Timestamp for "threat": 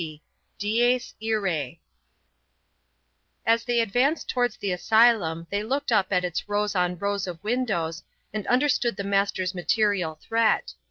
10.19-10.73